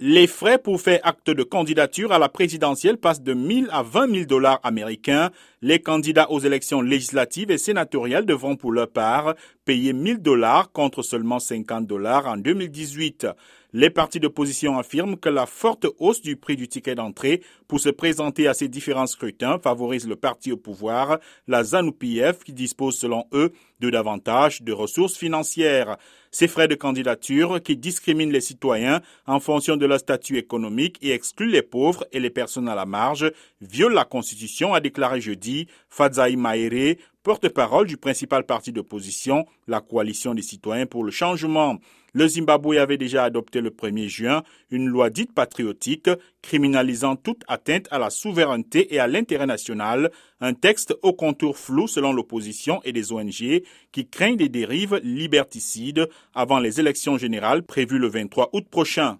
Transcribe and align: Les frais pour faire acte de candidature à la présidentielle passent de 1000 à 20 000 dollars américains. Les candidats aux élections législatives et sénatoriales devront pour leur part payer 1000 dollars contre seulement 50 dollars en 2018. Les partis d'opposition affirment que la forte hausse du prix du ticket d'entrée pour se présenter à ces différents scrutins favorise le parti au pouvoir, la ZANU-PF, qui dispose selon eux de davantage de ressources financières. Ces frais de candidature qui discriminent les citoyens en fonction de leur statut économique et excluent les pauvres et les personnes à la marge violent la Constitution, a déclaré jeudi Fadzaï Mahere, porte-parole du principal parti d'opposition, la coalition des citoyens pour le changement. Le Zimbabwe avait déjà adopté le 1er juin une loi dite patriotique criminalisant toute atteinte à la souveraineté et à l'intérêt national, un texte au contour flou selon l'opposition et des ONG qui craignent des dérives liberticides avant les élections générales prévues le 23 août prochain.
Les 0.00 0.28
frais 0.28 0.58
pour 0.58 0.80
faire 0.80 1.00
acte 1.02 1.28
de 1.28 1.42
candidature 1.42 2.12
à 2.12 2.20
la 2.20 2.28
présidentielle 2.28 2.98
passent 2.98 3.20
de 3.20 3.34
1000 3.34 3.68
à 3.72 3.82
20 3.82 4.12
000 4.12 4.24
dollars 4.26 4.60
américains. 4.62 5.30
Les 5.60 5.80
candidats 5.80 6.30
aux 6.30 6.38
élections 6.38 6.80
législatives 6.80 7.50
et 7.50 7.58
sénatoriales 7.58 8.26
devront 8.26 8.54
pour 8.54 8.70
leur 8.70 8.88
part 8.88 9.34
payer 9.64 9.92
1000 9.92 10.18
dollars 10.18 10.70
contre 10.70 11.02
seulement 11.02 11.40
50 11.40 11.84
dollars 11.84 12.28
en 12.28 12.36
2018. 12.36 13.26
Les 13.74 13.90
partis 13.90 14.18
d'opposition 14.18 14.78
affirment 14.78 15.18
que 15.18 15.28
la 15.28 15.44
forte 15.44 15.86
hausse 15.98 16.22
du 16.22 16.36
prix 16.36 16.56
du 16.56 16.68
ticket 16.68 16.94
d'entrée 16.94 17.42
pour 17.66 17.80
se 17.80 17.90
présenter 17.90 18.48
à 18.48 18.54
ces 18.54 18.68
différents 18.68 19.06
scrutins 19.06 19.58
favorise 19.58 20.08
le 20.08 20.16
parti 20.16 20.52
au 20.52 20.56
pouvoir, 20.56 21.18
la 21.48 21.64
ZANU-PF, 21.64 22.44
qui 22.44 22.54
dispose 22.54 22.96
selon 22.96 23.24
eux 23.34 23.52
de 23.80 23.90
davantage 23.90 24.62
de 24.62 24.72
ressources 24.72 25.18
financières. 25.18 25.98
Ces 26.30 26.48
frais 26.48 26.68
de 26.68 26.74
candidature 26.74 27.62
qui 27.62 27.76
discriminent 27.76 28.32
les 28.32 28.40
citoyens 28.40 29.02
en 29.26 29.38
fonction 29.38 29.76
de 29.76 29.86
leur 29.86 29.98
statut 29.98 30.38
économique 30.38 30.98
et 31.02 31.12
excluent 31.12 31.50
les 31.50 31.62
pauvres 31.62 32.06
et 32.12 32.20
les 32.20 32.30
personnes 32.30 32.68
à 32.68 32.74
la 32.74 32.86
marge 32.86 33.30
violent 33.60 33.94
la 33.94 34.04
Constitution, 34.04 34.72
a 34.72 34.80
déclaré 34.80 35.20
jeudi 35.20 35.47
Fadzaï 35.88 36.36
Mahere, 36.36 36.96
porte-parole 37.22 37.86
du 37.86 37.96
principal 37.96 38.44
parti 38.44 38.72
d'opposition, 38.72 39.46
la 39.66 39.80
coalition 39.80 40.34
des 40.34 40.42
citoyens 40.42 40.86
pour 40.86 41.04
le 41.04 41.10
changement. 41.10 41.78
Le 42.14 42.26
Zimbabwe 42.26 42.78
avait 42.78 42.96
déjà 42.96 43.24
adopté 43.24 43.60
le 43.60 43.70
1er 43.70 44.08
juin 44.08 44.42
une 44.70 44.88
loi 44.88 45.10
dite 45.10 45.32
patriotique 45.34 46.10
criminalisant 46.42 47.16
toute 47.16 47.42
atteinte 47.48 47.86
à 47.90 47.98
la 47.98 48.10
souveraineté 48.10 48.94
et 48.94 48.98
à 48.98 49.06
l'intérêt 49.06 49.46
national, 49.46 50.10
un 50.40 50.54
texte 50.54 50.94
au 51.02 51.12
contour 51.12 51.56
flou 51.56 51.86
selon 51.86 52.12
l'opposition 52.12 52.80
et 52.84 52.92
des 52.92 53.12
ONG 53.12 53.62
qui 53.92 54.08
craignent 54.08 54.36
des 54.36 54.48
dérives 54.48 55.00
liberticides 55.02 56.08
avant 56.34 56.58
les 56.60 56.80
élections 56.80 57.18
générales 57.18 57.62
prévues 57.62 57.98
le 57.98 58.08
23 58.08 58.50
août 58.52 58.66
prochain. 58.70 59.16